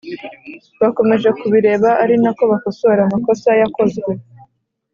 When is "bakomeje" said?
0.81-1.29